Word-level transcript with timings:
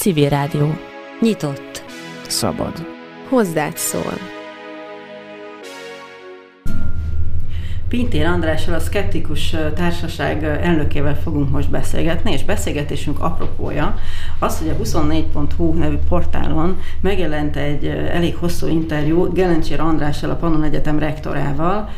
Civil 0.00 0.28
Rádió. 0.28 0.74
Nyitott. 1.20 1.84
Szabad. 2.28 2.86
Hozzád 3.28 3.76
szól. 3.76 4.12
Pintér 7.88 8.26
Andrással 8.26 8.74
a 8.74 8.78
Skeptikus 8.78 9.56
Társaság 9.74 10.44
elnökével 10.44 11.16
fogunk 11.16 11.50
most 11.50 11.70
beszélgetni, 11.70 12.32
és 12.32 12.44
beszélgetésünk 12.44 13.20
apropója 13.20 13.94
az, 14.38 14.58
hogy 14.58 14.68
a 14.68 14.76
24.hu 14.76 15.74
nevű 15.74 15.96
portálon 16.08 16.80
megjelent 17.00 17.56
egy 17.56 17.86
elég 17.86 18.36
hosszú 18.36 18.66
interjú 18.66 19.32
Gelencsér 19.32 19.80
Andrással, 19.80 20.30
a 20.30 20.36
Pannon 20.36 20.62
Egyetem 20.62 20.98
rektorával, 20.98 21.88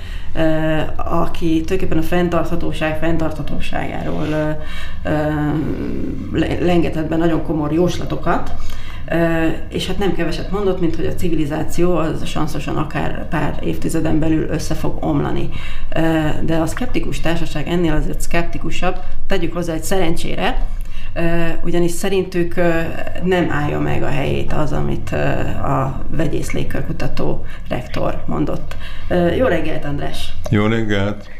aki 0.96 1.60
tulajdonképpen 1.60 1.98
a 1.98 2.02
fenntarthatóság 2.02 2.98
fenntarthatóságáról 2.98 4.56
lengetett 6.60 7.08
be 7.08 7.16
nagyon 7.16 7.42
komor 7.42 7.72
jóslatokat, 7.72 8.54
és 9.68 9.86
hát 9.86 9.98
nem 9.98 10.14
keveset 10.14 10.50
mondott, 10.50 10.80
mint 10.80 10.96
hogy 10.96 11.06
a 11.06 11.14
civilizáció 11.14 11.96
az 11.96 12.26
sanszosan 12.26 12.76
akár 12.76 13.28
pár 13.28 13.58
évtizeden 13.64 14.18
belül 14.18 14.48
össze 14.48 14.74
fog 14.74 15.04
omlani. 15.04 15.48
De 16.44 16.56
a 16.56 16.66
szkeptikus 16.66 17.20
társaság 17.20 17.68
ennél 17.68 17.92
azért 17.92 18.20
szkeptikusabb, 18.20 18.96
tegyük 19.26 19.52
hozzá 19.52 19.72
egy 19.72 19.82
szerencsére, 19.82 20.66
ugyanis 21.64 21.90
szerintük 21.90 22.54
nem 23.22 23.50
állja 23.50 23.78
meg 23.78 24.02
a 24.02 24.08
helyét 24.08 24.52
az, 24.52 24.72
amit 24.72 25.12
a 25.62 26.04
vegyész 26.08 26.52
légkörkutató 26.52 27.46
rektor 27.68 28.22
mondott. 28.26 28.76
Jó 29.36 29.46
reggelt, 29.46 29.84
András! 29.84 30.32
Jó 30.50 30.66
reggelt! 30.66 31.30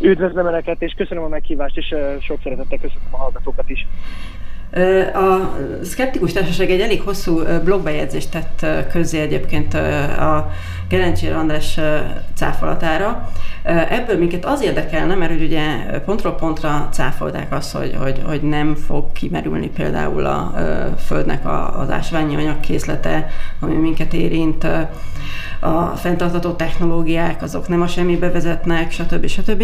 Üdvözlöm 0.00 0.46
Önöket, 0.46 0.82
és 0.82 0.94
köszönöm 0.96 1.24
a 1.24 1.28
meghívást, 1.28 1.76
és 1.76 1.94
sok 2.20 2.38
szeretettel 2.42 2.78
köszönöm 2.78 3.08
a 3.10 3.16
hallgatókat 3.16 3.68
is. 3.68 3.86
A 5.14 5.56
Skeptikus 5.84 6.32
Társaság 6.32 6.70
egy 6.70 6.80
elég 6.80 7.00
hosszú 7.00 7.42
blogbejegyzést 7.64 8.30
tett 8.30 8.66
közzé 8.92 9.20
egyébként 9.20 9.74
a 10.18 10.50
Gerencsér 10.88 11.32
András 11.32 11.80
cáfolatára. 12.34 13.30
Ebből 13.64 14.18
minket 14.18 14.44
az 14.44 14.62
érdekelne, 14.62 15.14
mert 15.14 15.32
hogy 15.32 15.42
ugye 15.42 15.76
pontról 16.04 16.34
pontra 16.34 16.88
cáfolták 16.92 17.52
azt, 17.52 17.76
hogy, 17.76 17.96
hogy, 18.00 18.22
hogy 18.26 18.42
nem 18.42 18.74
fog 18.74 19.12
kimerülni 19.12 19.68
például 19.68 20.26
a 20.26 20.54
Földnek 21.06 21.46
az 21.78 21.90
ásványi 21.90 22.36
anyagkészlete, 22.36 23.30
ami 23.60 23.74
minket 23.74 24.12
érint, 24.12 24.66
a 25.60 25.86
fenntartató 25.96 26.50
technológiák, 26.52 27.42
azok 27.42 27.68
nem 27.68 27.80
a 27.80 27.86
semmibe 27.86 28.30
vezetnek, 28.30 28.90
stb. 28.90 29.26
stb. 29.26 29.62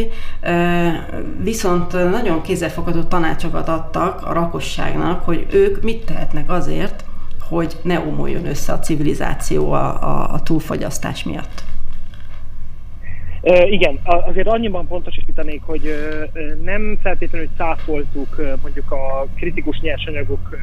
Viszont 1.43 1.93
nagyon 1.93 2.43
kézzelfogható 2.43 3.03
tanácsokat 3.03 3.69
adtak 3.69 4.27
a 4.27 4.33
lakosságnak, 4.33 5.25
hogy 5.25 5.47
ők 5.51 5.83
mit 5.83 6.05
tehetnek 6.05 6.51
azért, 6.51 7.05
hogy 7.49 7.77
ne 7.83 7.99
omoljon 7.99 8.47
össze 8.47 8.73
a 8.73 8.79
civilizáció 8.79 9.73
a, 9.73 10.03
a, 10.03 10.33
a 10.33 10.43
túlfogyasztás 10.43 11.23
miatt. 11.23 11.63
Igen, 13.42 13.98
azért 14.05 14.47
annyiban 14.47 14.86
pontosítanék, 14.86 15.62
hogy 15.62 15.94
nem 16.62 16.98
feltétlenül 17.03 17.48
cáfoltuk 17.56 18.36
mondjuk 18.62 18.91
a 18.91 19.27
kritikus 19.36 19.80
nyersanyagok 19.80 20.58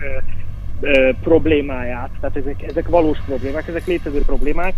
problémáját, 1.22 2.10
tehát 2.20 2.36
ezek, 2.36 2.64
ezek 2.64 2.88
valós 2.88 3.18
problémák, 3.26 3.68
ezek 3.68 3.86
létező 3.86 4.22
problémák. 4.26 4.74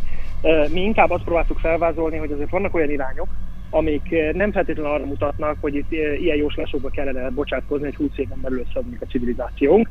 Mi 0.72 0.82
inkább 0.82 1.10
azt 1.10 1.24
próbáltuk 1.24 1.60
felvázolni, 1.60 2.18
hogy 2.18 2.32
azért 2.32 2.50
vannak 2.50 2.74
olyan 2.76 2.90
irányok, 2.90 3.28
amik 3.70 4.16
nem 4.34 4.52
feltétlenül 4.52 4.92
arra 4.92 5.06
mutatnak, 5.06 5.58
hogy 5.62 5.76
itt 5.76 5.92
ilyen 5.92 6.38
jóslásokba 6.38 6.90
kellene 6.90 7.30
bocsátkozni, 7.30 7.86
hogy 7.86 7.96
20 7.96 8.10
éven 8.16 8.42
belül 8.42 8.64
összeadunk 8.68 9.02
a 9.02 9.06
civilizációnk. 9.06 9.90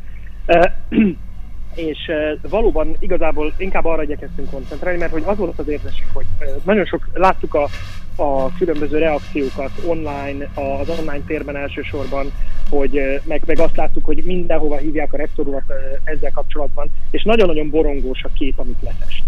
És 1.77 2.11
valóban 2.49 2.97
igazából 2.99 3.53
inkább 3.57 3.85
arra 3.85 4.03
igyekeztünk 4.03 4.51
koncentrálni, 4.51 4.99
mert 4.99 5.13
hogy 5.13 5.23
az 5.27 5.37
volt 5.37 5.59
az 5.59 5.69
érzésünk, 5.69 6.11
hogy 6.13 6.27
nagyon 6.65 6.85
sok, 6.85 7.09
láttuk 7.13 7.55
a, 7.55 7.69
a 8.17 8.53
különböző 8.53 8.99
reakciókat 8.99 9.71
online, 9.87 10.51
az 10.55 10.89
online 10.99 11.25
térben 11.27 11.57
elsősorban, 11.57 12.33
hogy 12.71 13.21
meg, 13.25 13.43
meg 13.47 13.59
azt 13.59 13.77
láttuk, 13.77 14.05
hogy 14.05 14.23
mindenhova 14.25 14.77
hívják 14.77 15.13
a 15.13 15.17
rektorulat 15.17 15.73
ezzel 16.05 16.31
kapcsolatban, 16.31 16.91
és 17.11 17.23
nagyon-nagyon 17.23 17.71
borongós 17.71 18.23
a 18.23 18.31
kép, 18.35 18.59
amit 18.59 18.83
lefest. 18.83 19.25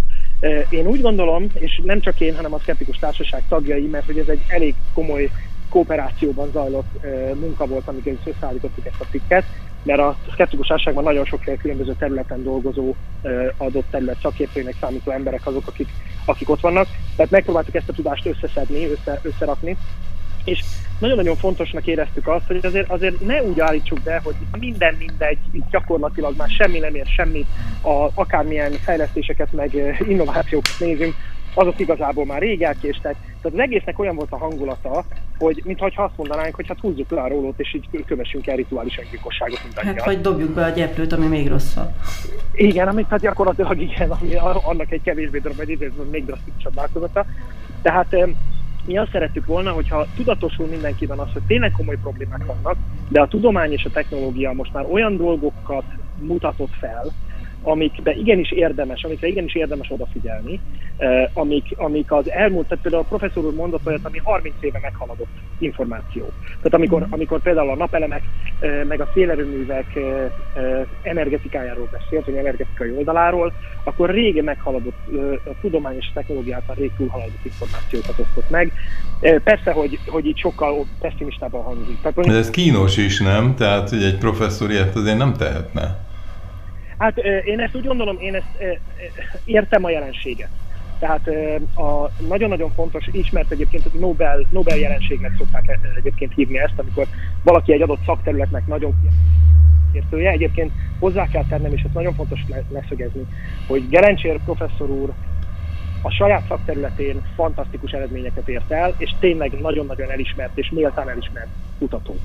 Én 0.71 0.87
úgy 0.87 1.01
gondolom, 1.01 1.47
és 1.55 1.81
nem 1.85 2.01
csak 2.01 2.21
én, 2.21 2.37
hanem 2.37 2.55
a 2.55 2.59
Skeptikus 2.59 2.97
Társaság 2.97 3.43
tagjai, 3.49 3.87
mert 3.87 4.07
hogy 4.07 4.19
ez 4.19 4.29
egy 4.29 4.43
elég 4.49 4.75
komoly 4.95 5.31
kooperációban 5.69 6.51
zajlott 6.53 7.07
munka 7.41 7.67
volt, 7.67 7.89
amikor 7.89 8.13
összeállítottuk 8.25 8.87
ezt 8.87 9.01
a 9.01 9.07
tikket, 9.11 9.45
mert 9.83 10.01
a 10.01 10.17
Skeptikus 10.33 10.67
Társaságban 10.67 11.05
nagyon 11.05 11.25
sokféle 11.25 11.57
különböző 11.57 11.95
területen 11.99 12.43
dolgozó 12.43 12.95
adott 13.57 13.91
terület 13.91 14.21
szakértőinek 14.23 14.75
számító 14.81 15.11
emberek 15.11 15.47
azok, 15.47 15.67
akik, 15.67 15.89
akik 16.25 16.51
ott 16.51 16.61
vannak. 16.61 16.87
Tehát 17.17 17.31
megpróbáltuk 17.31 17.75
ezt 17.75 17.89
a 17.89 17.93
tudást 17.93 18.27
összeszedni, 18.27 18.91
össze, 18.91 19.21
összerakni, 19.23 19.77
és 20.45 20.65
nagyon-nagyon 20.99 21.37
fontosnak 21.37 21.87
éreztük 21.87 22.29
azt, 22.29 22.47
hogy 22.47 22.67
azért, 22.67 22.91
azért 22.91 23.21
ne 23.21 23.43
úgy 23.43 23.61
állítsuk 23.61 24.01
be, 24.01 24.21
hogy 24.25 24.35
minden 24.61 24.95
mindegy, 24.99 25.39
itt 25.53 25.71
gyakorlatilag 25.71 26.37
már 26.37 26.49
semmi 26.49 26.79
nem 26.79 26.95
ér 26.95 27.07
semmit, 27.07 27.47
a, 27.83 28.09
akármilyen 28.15 28.73
fejlesztéseket 28.73 29.53
meg 29.53 29.97
innovációkat 30.09 30.75
nézünk, 30.79 31.15
azok 31.55 31.79
igazából 31.81 32.27
már 32.27 32.41
rég 32.41 32.63
elkéstek. 32.63 33.17
Tehát 33.23 33.59
az 33.59 33.59
egésznek 33.59 33.99
olyan 33.99 34.15
volt 34.15 34.33
a 34.33 34.39
hangulata, 34.39 35.05
hogy 35.39 35.63
mintha 35.65 36.03
azt 36.03 36.17
mondanánk, 36.17 36.55
hogy 36.55 36.67
hát 36.69 36.81
húzzuk 36.81 37.11
le 37.11 37.21
a 37.21 37.29
rólót, 37.29 37.61
és 37.61 37.75
így 37.75 38.05
kövessünk 38.05 38.47
el 38.47 38.57
rituális 38.57 38.99
öngyilkosságot 38.99 39.61
mindannyian. 39.65 39.95
Hát 39.97 40.05
vagy 40.05 40.21
dobjuk 40.21 40.51
be 40.51 40.65
a 40.65 40.71
gyeplőt, 40.71 41.13
ami 41.13 41.27
még 41.27 41.49
rosszabb. 41.49 41.91
Igen, 42.53 42.89
amit 42.89 43.09
hát 43.09 43.21
gyakorlatilag 43.21 43.81
igen, 43.81 44.11
ami 44.11 44.35
annak 44.63 44.91
egy 44.91 45.03
kevésbé 45.03 45.39
darab, 45.39 45.61
egy 45.61 45.93
még 46.11 46.25
drasztikusabb 46.25 46.75
változata. 46.75 47.27
Tehát 47.83 48.17
mi 48.87 48.99
azt 48.99 49.11
szerettük 49.11 49.47
volna, 49.47 49.71
hogyha 49.71 50.07
tudatosul 50.17 50.67
mindenkiben 50.67 51.19
az, 51.19 51.33
hogy 51.33 51.43
tényleg 51.47 51.73
komoly 51.73 51.97
problémák 52.03 52.47
vannak, 52.47 52.77
de 53.09 53.21
a 53.21 53.29
tudomány 53.29 53.73
és 53.73 53.85
a 53.85 53.91
technológia 53.91 54.53
most 54.53 54.73
már 54.73 54.87
olyan 54.91 55.17
dolgokat 55.17 55.85
mutatott 56.19 56.73
fel, 56.79 57.13
amikbe 57.69 58.13
igenis 58.13 58.51
érdemes, 58.51 59.05
amikre 59.05 59.27
igenis 59.27 59.55
érdemes 59.55 59.91
odafigyelni, 59.91 60.61
amik, 61.33 61.65
amik 61.77 62.13
az 62.13 62.31
elmúlt, 62.31 62.67
tehát 62.67 62.83
például 62.83 63.03
a 63.03 63.17
professzor 63.17 63.45
úr 63.45 63.55
mondott 63.55 63.87
olyat, 63.87 64.05
ami 64.05 64.19
30 64.19 64.55
éve 64.61 64.79
meghaladott 64.83 65.29
információ. 65.59 66.31
Tehát 66.47 66.75
amikor, 66.75 67.01
mm. 67.01 67.11
amikor 67.11 67.43
például 67.43 67.71
a 67.71 67.77
napelemek, 67.77 68.23
meg 68.89 69.01
a 69.01 69.09
szélerőművek 69.15 69.99
energetikájáról 71.03 71.89
beszélt, 71.93 72.25
vagy 72.25 72.35
energetikai 72.35 72.91
oldaláról, 72.91 73.53
akkor 73.85 74.11
régen 74.11 74.45
meghaladott, 74.45 74.99
tudományos 75.61 76.11
technológiát 76.15 76.63
a 76.67 76.75
rég 76.75 76.91
túlhaladott 76.97 77.45
információkat 77.45 78.19
osztott 78.19 78.51
meg. 78.51 78.73
Persze, 79.45 79.71
hogy, 79.73 79.99
hogy 80.07 80.27
itt 80.27 80.39
sokkal 80.39 80.87
pessimistában 81.01 81.63
hangzik. 81.63 82.01
Tehát, 82.01 82.27
De 82.27 82.37
ez 82.37 82.51
kínos 82.51 82.97
is, 82.97 83.21
nem? 83.21 83.55
Tehát, 83.55 83.89
hogy 83.89 84.03
egy 84.03 84.19
professzor 84.19 84.71
ilyet 84.71 84.97
azért 84.97 85.19
nem 85.19 85.33
tehetne. 85.33 86.07
Hát 86.99 87.17
én 87.45 87.61
ezt 87.61 87.75
úgy 87.75 87.87
gondolom, 87.87 88.17
én 88.21 88.35
ezt 88.35 88.81
értem 89.45 89.85
a 89.85 89.91
jelenséget. 89.91 90.51
Tehát 90.99 91.27
a 91.75 92.11
nagyon-nagyon 92.29 92.73
fontos, 92.75 93.09
ismert 93.13 93.51
egyébként 93.51 93.87
a 93.87 93.99
Nobel, 93.99 94.47
Nobel 94.51 94.79
jelenségnek 94.79 95.33
szokták 95.39 95.79
egyébként 95.97 96.35
hívni 96.35 96.59
ezt, 96.59 96.79
amikor 96.79 97.07
valaki 97.43 97.73
egy 97.73 97.83
adott 97.83 98.05
szakterületnek 98.05 98.67
nagyon 98.67 98.95
értője. 99.93 100.31
Egyébként 100.31 100.73
hozzá 100.99 101.29
kell 101.29 101.45
tennem, 101.49 101.73
és 101.73 101.83
ez 101.83 101.91
nagyon 101.93 102.15
fontos 102.15 102.45
leszögezni, 102.69 103.27
hogy 103.67 103.89
Gerencsér 103.89 104.41
professzor 104.45 104.91
úr 104.91 105.13
a 106.03 106.11
saját 106.11 106.47
szakterületén 106.49 107.23
fantasztikus 107.35 107.93
eredményeket 107.93 108.49
ért 108.49 108.71
el, 108.71 108.95
és 108.97 109.15
tényleg 109.21 109.61
nagyon-nagyon 109.61 110.11
elismert 110.11 110.59
és 110.59 110.71
méltán 110.71 111.09
elismert 111.09 111.49
kutató. 111.79 112.17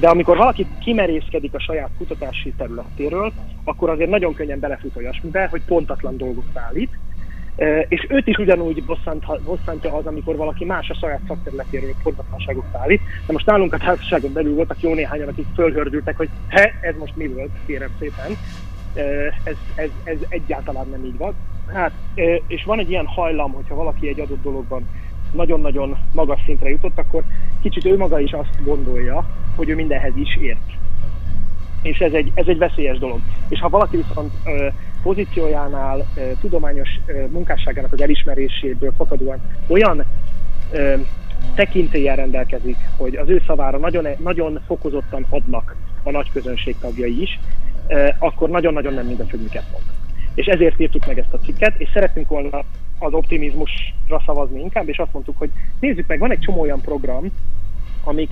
De 0.00 0.08
amikor 0.08 0.36
valaki 0.36 0.66
kimerészkedik 0.80 1.54
a 1.54 1.60
saját 1.60 1.90
kutatási 1.98 2.52
területéről, 2.56 3.32
akkor 3.64 3.90
azért 3.90 4.10
nagyon 4.10 4.34
könnyen 4.34 4.60
belefut 4.60 4.96
olyasmibe, 4.96 5.46
hogy 5.50 5.62
pontatlan 5.66 6.16
dolgokat 6.16 6.56
állít, 6.58 6.90
és 7.88 8.06
őt 8.08 8.26
is 8.26 8.36
ugyanúgy 8.36 8.84
bosszant, 8.84 9.42
bosszantja 9.44 9.94
az, 9.94 10.06
amikor 10.06 10.36
valaki 10.36 10.64
más 10.64 10.90
a 10.90 10.94
saját 10.94 11.20
szakterületéről 11.26 11.94
pontatlanságokat 12.02 12.74
állít. 12.74 13.00
De 13.26 13.32
most 13.32 13.46
nálunk 13.46 13.72
a 13.72 13.78
társaságon 13.78 14.32
belül 14.32 14.54
voltak 14.54 14.80
jó 14.80 14.94
néhányan, 14.94 15.28
akik 15.28 15.46
fölhördültek, 15.54 16.16
hogy 16.16 16.28
he, 16.48 16.78
ez 16.80 16.94
most 16.98 17.16
mi 17.16 17.26
volt, 17.26 17.50
kérem 17.66 17.90
szépen. 17.98 18.36
Ez, 19.44 19.56
ez, 19.74 19.88
ez 20.04 20.16
egyáltalán 20.28 20.88
nem 20.90 21.04
így 21.04 21.16
van. 21.16 21.34
Hát, 21.72 21.92
és 22.46 22.64
van 22.64 22.78
egy 22.78 22.90
ilyen 22.90 23.06
hajlam, 23.06 23.52
hogyha 23.52 23.74
valaki 23.74 24.08
egy 24.08 24.20
adott 24.20 24.42
dologban 24.42 24.88
nagyon-nagyon 25.32 25.98
magas 26.12 26.40
szintre 26.44 26.68
jutott, 26.68 26.98
akkor 26.98 27.22
kicsit 27.62 27.84
ő 27.84 27.96
maga 27.96 28.20
is 28.20 28.32
azt 28.32 28.64
gondolja, 28.64 29.24
hogy 29.56 29.68
ő 29.68 29.74
mindenhez 29.74 30.16
is 30.16 30.36
ért. 30.36 30.70
És 31.82 31.98
ez 31.98 32.12
egy, 32.12 32.32
ez 32.34 32.46
egy 32.46 32.58
veszélyes 32.58 32.98
dolog. 32.98 33.20
És 33.48 33.60
ha 33.60 33.68
valaki 33.68 33.96
viszont 33.96 34.32
ö, 34.44 34.68
pozíciójánál, 35.02 36.06
ö, 36.14 36.20
tudományos 36.40 36.88
ö, 37.06 37.24
munkásságának 37.30 37.92
az 37.92 38.00
elismeréséből 38.00 38.92
fakadóan 38.96 39.40
olyan 39.66 40.04
ö, 40.70 40.94
tekintélyen 41.54 42.16
rendelkezik, 42.16 42.76
hogy 42.96 43.14
az 43.16 43.28
ő 43.28 43.42
szavára 43.46 43.78
nagyon, 43.78 44.06
nagyon 44.18 44.60
fokozottan 44.66 45.26
adnak 45.28 45.76
a 46.02 46.10
nagy 46.10 46.30
közönség 46.32 46.76
tagjai 46.80 47.22
is, 47.22 47.40
akkor 48.18 48.48
nagyon-nagyon 48.48 48.94
nem 48.94 49.06
mindegy, 49.06 49.30
hogy 49.30 49.40
miket 49.40 49.64
mond. 49.72 49.84
És 50.34 50.46
ezért 50.46 50.80
írtuk 50.80 51.06
meg 51.06 51.18
ezt 51.18 51.32
a 51.32 51.38
cikket, 51.38 51.74
és 51.78 51.88
szeretnénk 51.92 52.28
volna 52.28 52.64
az 53.00 53.12
optimizmusra 53.12 54.22
szavazni 54.26 54.60
inkább, 54.60 54.88
és 54.88 54.98
azt 54.98 55.12
mondtuk, 55.12 55.38
hogy 55.38 55.50
nézzük 55.80 56.06
meg, 56.06 56.18
van 56.18 56.30
egy 56.30 56.40
csomó 56.40 56.60
olyan 56.60 56.80
program, 56.80 57.24
amik 58.04 58.30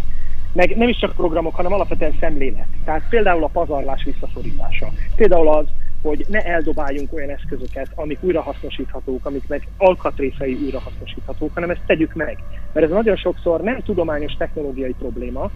meg 0.52 0.76
nem 0.76 0.88
is 0.88 0.98
csak 0.98 1.14
programok, 1.14 1.54
hanem 1.54 1.72
alapvetően 1.72 2.16
szemlélet. 2.20 2.66
Tehát 2.84 3.02
például 3.08 3.44
a 3.44 3.48
pazarlás 3.48 4.04
visszaszorítása. 4.04 4.88
Például 5.16 5.48
az, 5.48 5.66
hogy 6.02 6.24
ne 6.28 6.44
eldobáljunk 6.44 7.12
olyan 7.12 7.30
eszközöket, 7.30 7.88
amik 7.94 8.18
újrahasznosíthatók, 8.20 9.26
amiknek 9.26 9.66
alkatrészei 9.76 10.58
újrahasznosíthatók, 10.64 11.54
hanem 11.54 11.70
ezt 11.70 11.86
tegyük 11.86 12.14
meg. 12.14 12.38
Mert 12.72 12.86
ez 12.86 12.92
nagyon 12.92 13.16
sokszor 13.16 13.60
nem 13.60 13.82
tudományos 13.82 14.32
technológiai 14.32 14.94
probléma, 14.98 15.50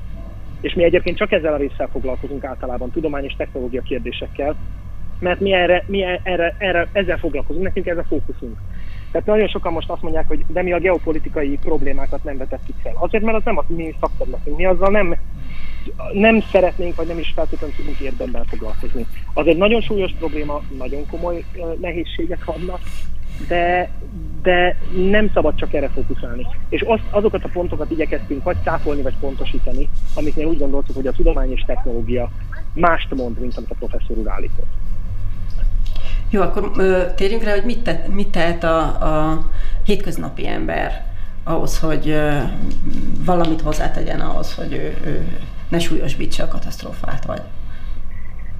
és 0.61 0.75
mi 0.75 0.85
egyébként 0.85 1.17
csak 1.17 1.33
ezzel 1.33 1.53
a 1.53 1.57
résszel 1.57 1.89
foglalkozunk 1.93 2.45
általában, 2.45 2.91
tudományos 2.91 3.35
technológia 3.37 3.83
kérdésekkel, 3.83 4.57
mert 5.19 5.41
mi, 5.41 5.53
erre, 5.53 5.85
mi 5.87 6.03
erre, 6.23 6.55
erre, 6.59 6.89
ezzel 6.93 7.19
foglalkozunk, 7.19 7.65
nekünk 7.65 7.87
ez 7.87 7.99
a 7.99 8.05
fókuszunk. 8.05 8.59
Tehát 9.13 9.27
nagyon 9.27 9.49
sokan 9.49 9.73
most 9.73 9.91
azt 9.91 10.03
mondják, 10.03 10.29
hogy 10.29 10.45
de 10.49 10.63
mi 10.63 10.73
a 10.73 10.79
geopolitikai 10.79 11.59
problémákat 11.63 12.25
nem 12.25 12.37
vetettük 12.37 12.75
fel. 12.83 12.93
Azért, 12.99 13.25
mert 13.25 13.37
az 13.37 13.45
nem 13.45 13.59
a 13.59 13.65
mi 13.67 13.95
szakterületünk. 14.01 14.57
Mi 14.57 14.65
azzal 14.65 14.91
nem, 14.91 15.17
nem 16.13 16.41
szeretnénk, 16.41 16.95
vagy 16.95 17.07
nem 17.07 17.19
is 17.19 17.33
feltétlenül 17.35 17.77
tudunk 17.77 17.99
érdemben 17.99 18.45
foglalkozni. 18.45 19.07
Az 19.35 19.57
nagyon 19.57 19.81
súlyos 19.81 20.13
probléma, 20.19 20.63
nagyon 20.79 21.07
komoly 21.07 21.45
nehézségek 21.81 22.45
vannak, 22.45 22.81
de, 23.49 23.91
de 24.43 24.77
nem 25.11 25.31
szabad 25.35 25.55
csak 25.55 25.73
erre 25.73 25.89
fókuszálni. 25.89 26.47
És 26.69 26.81
azt, 26.81 27.03
azokat 27.11 27.45
a 27.45 27.51
pontokat 27.53 27.91
igyekeztünk 27.91 28.43
vagy 28.43 28.57
cáfolni, 28.65 29.03
vagy 29.03 29.15
pontosítani, 29.21 29.89
amiknél 30.15 30.47
úgy 30.47 30.59
gondoltuk, 30.59 30.97
hogy 30.97 31.07
a 31.07 31.13
tudomány 31.13 31.53
és 31.53 31.63
technológia 31.67 32.31
mást 32.75 33.15
mond, 33.15 33.39
mint 33.39 33.57
amit 33.57 33.71
a 33.71 33.75
professzor 33.79 34.19
úr 34.19 34.29
állított. 34.29 34.67
Jó, 36.33 36.41
akkor 36.41 36.71
ö, 36.77 37.03
térjünk 37.17 37.43
rá, 37.43 37.53
hogy 37.53 37.65
mit, 37.65 37.83
te, 37.83 38.05
mit 38.11 38.29
tehet 38.29 38.65
a, 38.65 38.79
a 38.83 39.43
hétköznapi 39.85 40.47
ember 40.47 41.05
ahhoz, 41.45 41.79
hogy 41.79 42.09
ö, 42.09 42.39
valamit 43.25 43.61
hozzátegyen 43.61 44.21
ahhoz, 44.21 44.55
hogy 44.55 44.73
ő, 44.73 44.97
ő 45.05 45.27
ne 45.69 45.79
súlyosbítsa 45.79 46.45
a 46.45 46.49
katasztrófát, 46.49 47.25
vagy? 47.25 47.41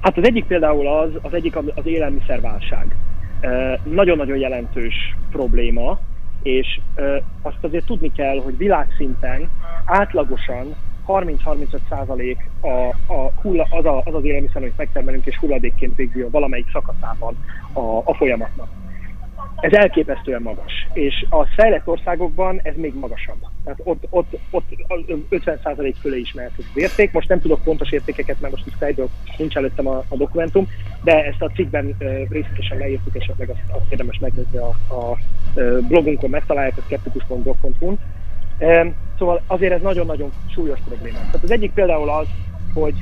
Hát 0.01 0.17
az 0.17 0.23
egyik 0.23 0.45
például 0.45 0.87
az, 0.87 1.09
az 1.21 1.33
egyik 1.33 1.55
az 1.55 1.85
élelmiszerválság. 1.85 2.95
Nagyon-nagyon 3.83 4.37
jelentős 4.37 5.15
probléma, 5.31 5.99
és 6.43 6.79
azt 7.41 7.57
azért 7.61 7.85
tudni 7.85 8.11
kell, 8.11 8.41
hogy 8.43 8.57
világszinten 8.57 9.49
átlagosan 9.85 10.75
30-35 11.07 11.79
százalék 11.89 12.49
a, 12.61 12.67
a 13.13 13.31
hulla, 13.41 13.67
az, 13.69 13.85
a, 13.85 14.01
az 14.05 14.13
az 14.13 14.23
élelmiszer, 14.23 14.61
amit 14.61 14.77
megtermelünk, 14.77 15.25
és 15.25 15.37
hulladékként 15.37 15.95
végzi 15.95 16.21
a 16.21 16.29
valamelyik 16.29 16.71
szakaszában 16.71 17.37
a, 17.73 17.97
a 18.03 18.13
folyamatnak. 18.13 18.67
Ez 19.59 19.73
elképesztően 19.73 20.41
magas, 20.41 20.87
és 20.93 21.25
a 21.29 21.45
fejlett 21.45 21.87
országokban 21.87 22.59
ez 22.63 22.73
még 22.75 22.93
magasabb. 22.95 23.37
Tehát 23.63 23.79
ott, 23.83 24.03
ott, 24.09 24.37
ott 24.49 24.65
50% 25.29 25.93
fölé 25.99 26.19
is 26.19 26.33
mehet 26.33 26.51
az 26.57 26.63
érték. 26.73 27.11
Most 27.11 27.29
nem 27.29 27.41
tudok 27.41 27.63
pontos 27.63 27.91
értékeket, 27.91 28.39
mert 28.39 28.53
most 28.53 28.67
itt 28.67 28.77
fejből 28.77 29.09
nincs 29.37 29.55
előttem 29.55 29.87
a, 29.87 30.03
a 30.07 30.15
dokumentum, 30.15 30.67
de 31.03 31.25
ezt 31.25 31.41
a 31.41 31.49
cikkben 31.49 31.95
részletesen 32.29 32.77
leírtuk, 32.77 33.37
meg 33.37 33.49
azt, 33.49 33.59
azt 33.67 33.91
érdemes 33.91 34.19
megnézni 34.19 34.57
a, 34.57 34.67
a 34.93 35.17
blogunkon, 35.87 36.29
megtalálják, 36.29 36.77
a 36.77 36.81
skeptikus.blog.hu-n. 36.81 37.99
Szóval 39.17 39.41
azért 39.47 39.73
ez 39.73 39.81
nagyon-nagyon 39.81 40.31
súlyos 40.53 40.79
probléma. 40.85 41.17
Tehát 41.17 41.43
az 41.43 41.51
egyik 41.51 41.71
például 41.73 42.09
az, 42.09 42.27
hogy 42.73 42.93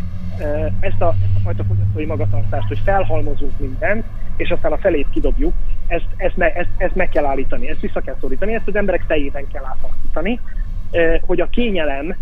ezt 0.80 1.02
a, 1.02 1.16
ezt 1.24 1.36
a 1.36 1.40
fajta 1.44 1.64
fogyasztói 1.64 2.06
magatartást, 2.06 2.68
hogy 2.68 2.80
felhalmozunk 2.84 3.60
mindent, 3.60 4.06
és 4.38 4.50
aztán 4.50 4.72
a 4.72 4.78
felét 4.78 5.08
kidobjuk, 5.12 5.54
ezt, 5.88 6.06
ezt, 6.18 6.38
me, 6.38 6.54
ezt, 6.54 6.70
ezt 6.78 6.96
meg 6.96 7.10
kell 7.10 7.26
állítani, 7.26 7.70
ezt 7.70 7.80
vissza 7.80 8.00
kell 8.00 8.16
szorítani, 8.20 8.54
ezt 8.54 8.68
az 8.68 8.76
emberek 8.76 9.04
fejében 9.08 9.48
kell 9.48 9.64
átalakítani, 9.66 10.40
hogy 11.26 11.42
a 11.42 11.50
kényelem 11.50 12.16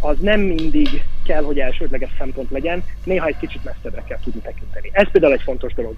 az 0.00 0.18
nem 0.20 0.40
mindig 0.40 1.04
kell, 1.24 1.42
hogy 1.42 1.58
elsődleges 1.58 2.10
szempont 2.18 2.50
legyen, 2.50 2.82
néha 3.04 3.26
egy 3.26 3.36
kicsit 3.36 3.64
messzebbre 3.64 4.02
kell 4.06 4.18
tudni 4.24 4.40
tekinteni. 4.40 4.90
Ez 4.92 5.10
például 5.10 5.32
egy 5.32 5.42
fontos 5.42 5.74
dolog. 5.74 5.94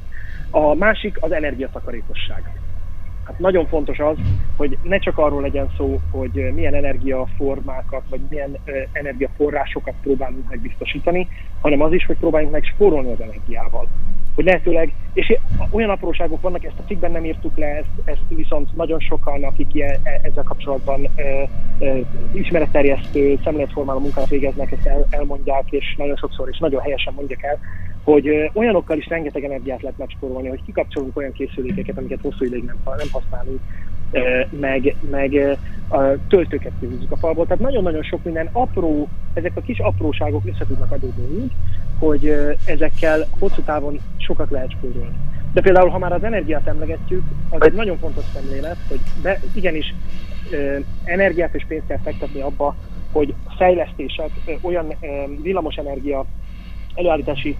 A 0.50 0.74
másik 0.74 1.16
az 1.20 1.32
energiatakarékosság. 1.32 2.60
Hát 3.26 3.38
nagyon 3.38 3.66
fontos 3.66 3.98
az, 3.98 4.16
hogy 4.56 4.78
ne 4.82 4.98
csak 4.98 5.18
arról 5.18 5.42
legyen 5.42 5.70
szó, 5.76 6.00
hogy 6.10 6.52
milyen 6.54 6.74
energiaformákat, 6.74 8.02
vagy 8.08 8.20
milyen 8.28 8.58
energiaforrásokat 8.92 9.94
próbálunk 10.02 10.48
megbiztosítani, 10.48 11.28
hanem 11.60 11.80
az 11.80 11.92
is, 11.92 12.06
hogy 12.06 12.16
próbáljunk 12.16 12.52
meg 12.52 12.64
spórolni 12.64 13.12
az 13.12 13.20
energiával. 13.20 13.88
Hogy 14.36 14.44
lehetőleg, 14.44 14.94
és 15.12 15.38
olyan 15.70 15.90
apróságok 15.90 16.40
vannak, 16.40 16.64
ezt 16.64 16.78
a 16.78 16.82
cikkben 16.86 17.10
nem 17.10 17.24
írtuk 17.24 17.56
le, 17.56 17.66
ezt, 17.66 17.90
ezt 18.04 18.24
viszont 18.28 18.76
nagyon 18.76 19.00
sokan, 19.00 19.44
akik 19.44 19.80
e, 19.80 20.00
ezzel 20.22 20.42
kapcsolatban 20.42 21.08
e, 21.14 21.22
e, 21.78 21.96
ismeretterjesztő, 22.32 23.38
szemléletformáló 23.44 23.98
munkát 23.98 24.28
végeznek, 24.28 24.72
ezt 24.72 24.86
el, 24.86 25.06
elmondják, 25.10 25.64
és 25.70 25.94
nagyon 25.98 26.16
sokszor, 26.16 26.48
és 26.48 26.58
nagyon 26.58 26.80
helyesen 26.80 27.12
mondják 27.16 27.42
el, 27.42 27.58
hogy 28.02 28.50
olyanokkal 28.54 28.96
is 28.96 29.08
rengeteg 29.08 29.44
energiát 29.44 29.82
lehet 29.82 29.98
megspórolni, 29.98 30.48
hogy 30.48 30.62
kikapcsolunk 30.64 31.16
olyan 31.16 31.32
készülékeket, 31.32 31.98
amiket 31.98 32.20
hosszú 32.22 32.44
ideig 32.44 32.64
nem, 32.64 32.78
nem 32.84 33.08
használunk, 33.12 33.60
meg, 34.50 34.96
meg 35.10 35.58
a 35.88 36.26
töltőket 36.28 36.72
kihúzzuk 36.80 37.12
a 37.12 37.16
falból. 37.16 37.46
Tehát 37.46 37.62
nagyon-nagyon 37.62 38.02
sok 38.02 38.24
minden 38.24 38.48
apró, 38.52 39.08
ezek 39.34 39.52
a 39.54 39.60
kis 39.60 39.78
apróságok 39.78 40.42
össze 40.46 40.66
tudnak 40.66 40.92
adódni 40.92 41.42
úgy, 41.42 41.52
hogy 41.98 42.34
ezekkel 42.66 43.26
hosszú 43.38 43.62
távon 43.62 44.00
sokat 44.16 44.50
lehet 44.50 44.70
spórolni. 44.70 45.16
De 45.52 45.60
például, 45.60 45.88
ha 45.88 45.98
már 45.98 46.12
az 46.12 46.24
energiát 46.24 46.66
emlegetjük, 46.66 47.22
az 47.50 47.62
egy 47.62 47.72
nagyon 47.72 47.98
fontos 47.98 48.24
szemlélet, 48.34 48.76
hogy 48.88 49.00
be, 49.22 49.40
igenis 49.54 49.94
energiát 51.04 51.54
és 51.54 51.64
pénzt 51.68 51.86
kell 51.86 52.00
fektetni 52.04 52.40
abba, 52.40 52.76
hogy 53.12 53.34
fejlesztések, 53.56 54.30
olyan 54.60 54.94
villamosenergia 55.42 56.24
előállítási 56.94 57.56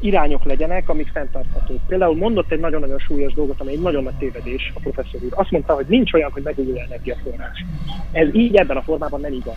irányok 0.00 0.44
legyenek, 0.44 0.88
amik 0.88 1.08
fenntarthatók. 1.08 1.80
Például 1.86 2.16
mondott 2.16 2.50
egy 2.50 2.60
nagyon-nagyon 2.60 2.98
súlyos 2.98 3.32
dolgot, 3.32 3.60
ami 3.60 3.72
egy 3.72 3.80
nagyon 3.80 4.02
nagy 4.02 4.14
tévedés 4.14 4.72
a 4.74 4.80
professzor 4.80 5.20
úr. 5.22 5.32
Azt 5.34 5.50
mondta, 5.50 5.74
hogy 5.74 5.86
nincs 5.88 6.12
olyan, 6.12 6.30
hogy 6.30 6.42
megújuló 6.42 6.78
energiaforrás. 6.78 7.64
Ez 8.12 8.34
így 8.34 8.56
ebben 8.56 8.76
a 8.76 8.82
formában 8.82 9.20
nem 9.20 9.32
igaz. 9.32 9.56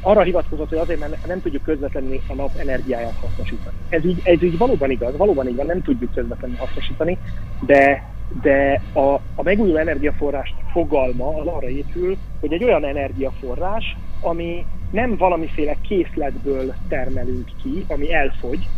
Arra 0.00 0.22
hivatkozott, 0.22 0.68
hogy 0.68 0.78
azért, 0.78 1.00
mert 1.00 1.26
nem 1.26 1.40
tudjuk 1.40 1.62
közvetlenül 1.62 2.20
a 2.28 2.34
nap 2.34 2.50
energiáját 2.56 3.18
hasznosítani. 3.20 3.76
Ez 3.88 4.04
így, 4.04 4.20
ez 4.24 4.42
így 4.42 4.58
valóban 4.58 4.90
igaz, 4.90 5.16
valóban 5.16 5.54
van, 5.56 5.66
nem 5.66 5.82
tudjuk 5.82 6.14
közvetlenül 6.14 6.56
hasznosítani, 6.56 7.18
de, 7.66 8.04
de 8.42 8.82
a, 8.92 9.14
a 9.34 9.42
megújuló 9.42 9.76
energiaforrás 9.76 10.54
fogalma 10.72 11.28
az 11.28 11.46
arra 11.46 11.68
épül, 11.68 12.16
hogy 12.40 12.52
egy 12.52 12.64
olyan 12.64 12.84
energiaforrás, 12.84 13.96
ami 14.20 14.66
nem 14.90 15.16
valamiféle 15.16 15.76
készletből 15.88 16.74
termelünk 16.88 17.50
ki, 17.62 17.84
ami 17.88 18.12
elfogy, 18.12 18.68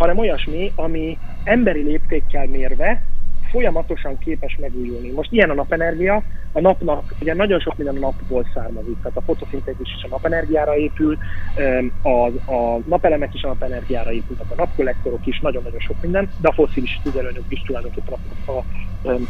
hanem 0.00 0.18
olyasmi, 0.18 0.72
ami 0.74 1.18
emberi 1.44 1.82
léptékkel 1.82 2.46
mérve 2.46 3.02
folyamatosan 3.50 4.18
képes 4.18 4.56
megújulni. 4.60 5.10
Most 5.10 5.32
ilyen 5.32 5.50
a 5.50 5.54
napenergia, 5.54 6.22
a 6.52 6.60
napnak, 6.60 7.14
ugye 7.20 7.34
nagyon 7.34 7.60
sok 7.60 7.76
minden 7.76 7.96
a 7.96 7.98
napból 7.98 8.46
származik, 8.54 9.00
tehát 9.02 9.16
a 9.16 9.20
fotoszintézis 9.20 9.94
is 9.96 10.02
a 10.02 10.08
napenergiára 10.08 10.76
épül, 10.76 11.18
a, 12.02 12.26
a 12.52 12.80
napelemek 12.86 13.34
is 13.34 13.42
a 13.42 13.48
napenergiára 13.48 14.12
épül, 14.12 14.36
tehát 14.36 14.52
a 14.52 14.56
napkollektorok 14.56 15.26
is, 15.26 15.40
nagyon-nagyon 15.40 15.80
sok 15.80 15.96
minden, 16.00 16.30
de 16.40 16.48
a 16.48 16.52
foszilis 16.52 17.00
tüzelőanyagok 17.02 17.52
is 17.52 17.62
tulajdonképpen 17.62 18.14
a, 18.44 18.50
a, 18.50 18.64
a, 19.08 19.20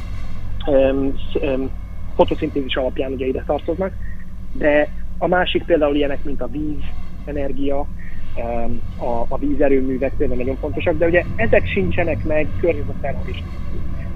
a, 0.70 1.52
a 1.52 1.68
fotoszintézis 2.14 2.76
alapján 2.76 3.12
ugye 3.12 3.26
ide 3.26 3.42
tartoznak, 3.46 3.92
de 4.52 4.88
a 5.18 5.26
másik 5.26 5.64
például 5.64 5.96
ilyenek, 5.96 6.24
mint 6.24 6.40
a 6.40 6.46
víz, 6.46 6.82
energia, 7.24 7.86
a, 8.96 9.26
a 9.28 9.38
vízerőművek 9.38 10.14
például 10.14 10.38
nagyon 10.38 10.56
fontosak, 10.56 10.96
de 10.96 11.06
ugye 11.06 11.26
ezek 11.34 11.66
sincsenek 11.66 12.24
meg 12.24 12.52
környezettermelés 12.56 13.44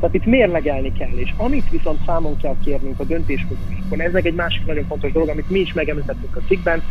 tehát 0.05 0.15
itt 0.15 0.25
mérlegelni 0.25 0.93
kell, 0.93 1.17
és 1.17 1.35
amit 1.37 1.69
viszont 1.69 2.03
számon 2.05 2.37
kell 2.37 2.57
kérnünk 2.61 3.01
a 3.01 3.05
döntéshozóinkon, 3.05 4.01
ez 4.01 4.13
meg 4.13 4.27
egy 4.27 4.35
másik 4.35 4.65
nagyon 4.65 4.85
fontos 4.85 5.13
dolog, 5.13 5.29
amit 5.29 5.49
mi 5.49 5.61
is 5.61 5.73
megemlítettünk 5.73 6.37
a 6.37 6.41
cikkben, 6.41 6.85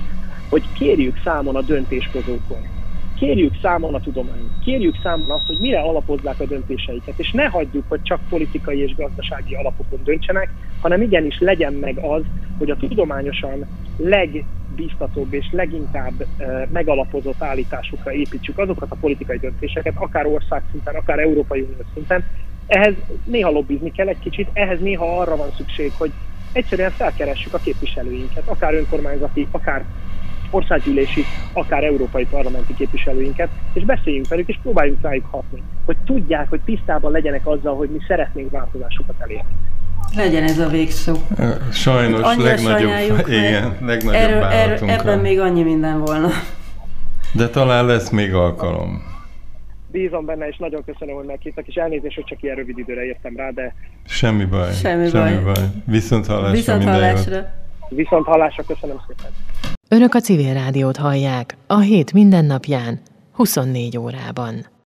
hogy 0.49 0.71
kérjük 0.71 1.17
számon 1.23 1.55
a 1.55 1.61
döntéshozókon. 1.61 2.67
Kérjük 3.23 3.59
számon 3.61 3.93
a 3.93 3.99
tudományt, 3.99 4.53
kérjük 4.59 4.97
számon 5.01 5.31
azt, 5.31 5.45
hogy 5.45 5.59
mire 5.59 5.79
alapozzák 5.79 6.39
a 6.39 6.45
döntéseiket, 6.45 7.19
és 7.19 7.31
ne 7.31 7.45
hagyjuk, 7.45 7.85
hogy 7.87 8.01
csak 8.01 8.27
politikai 8.27 8.79
és 8.79 8.95
gazdasági 8.95 9.53
alapokon 9.53 10.03
döntsenek, 10.03 10.53
hanem 10.79 11.01
igenis 11.01 11.39
legyen 11.39 11.73
meg 11.73 11.99
az, 11.99 12.23
hogy 12.57 12.69
a 12.69 12.75
tudományosan 12.75 13.67
legbiztatóbb 13.95 15.33
és 15.33 15.51
leginkább 15.51 16.27
megalapozott 16.71 17.43
állításokra 17.43 18.13
építsük 18.13 18.57
azokat 18.57 18.91
a 18.91 18.95
politikai 18.95 19.37
döntéseket, 19.37 19.97
akár 19.97 20.25
országszinten, 20.25 20.95
akár 20.95 21.19
Európai 21.19 21.61
Unió 21.61 21.85
szinten. 21.93 22.25
Ehhez 22.65 22.95
néha 23.23 23.49
lobbizni 23.49 23.91
kell 23.91 24.07
egy 24.07 24.19
kicsit, 24.19 24.49
ehhez 24.53 24.79
néha 24.79 25.19
arra 25.19 25.35
van 25.35 25.51
szükség, 25.51 25.93
hogy 25.93 26.11
egyszerűen 26.51 26.91
felkeressük 26.91 27.53
a 27.53 27.59
képviselőinket, 27.59 28.47
akár 28.47 28.73
önkormányzati, 28.73 29.47
akár 29.51 29.87
országgyűlési, 30.53 31.23
akár 31.53 31.83
európai 31.83 32.25
parlamenti 32.25 32.73
képviselőinket, 32.73 33.49
és 33.73 33.85
beszéljünk 33.85 34.27
velük, 34.27 34.47
és 34.47 34.59
próbáljunk 34.61 35.01
rájuk 35.01 35.25
hatni, 35.31 35.63
hogy 35.85 35.97
tudják, 36.05 36.49
hogy 36.49 36.59
tisztában 36.65 37.11
legyenek 37.11 37.47
azzal, 37.47 37.75
hogy 37.75 37.89
mi 37.89 37.99
szeretnénk 38.07 38.51
változásokat 38.51 39.15
elérni. 39.19 39.55
Legyen 40.15 40.43
ez 40.43 40.59
a 40.59 40.67
végszó. 40.67 41.13
Sajnos 41.71 42.21
Annyira 42.21 42.43
legnagyobb, 42.43 43.27
igen, 43.43 43.77
legnagyobb 43.81 44.21
erről, 44.21 44.43
erről, 44.43 44.89
Ebben 44.89 45.19
még 45.19 45.39
annyi 45.39 45.63
minden 45.63 45.99
volna. 45.99 46.27
De 47.33 47.49
talán 47.49 47.85
lesz 47.85 48.09
még 48.09 48.33
alkalom. 48.33 49.11
Bízom 49.91 50.25
benne, 50.25 50.47
és 50.47 50.57
nagyon 50.57 50.83
köszönöm, 50.85 51.15
hogy 51.15 51.25
meghívtak, 51.25 51.67
és 51.67 51.75
elnézést, 51.75 52.15
hogy 52.15 52.23
csak 52.23 52.43
ilyen 52.43 52.55
rövid 52.55 52.77
időre 52.77 53.03
értem 53.03 53.35
rá, 53.35 53.49
de... 53.49 53.75
Semmi 54.05 54.45
baj. 54.45 54.73
Semmi, 54.73 55.09
semmi 55.09 55.43
baj. 55.43 55.53
baj. 55.53 55.63
Viszont 55.85 56.25
hallásra 56.25 56.51
Viszont 56.51 56.83
hallásra. 56.83 57.53
Viszont 57.89 58.25
hallásra, 58.25 58.63
köszönöm 58.63 59.01
szépen. 59.07 59.31
Önök 59.93 60.13
a 60.13 60.19
civil 60.19 60.53
rádiót 60.53 60.97
hallják 60.97 61.57
a 61.67 61.79
hét 61.79 62.13
mindennapján, 62.13 62.99
24 63.31 63.97
órában. 63.97 64.72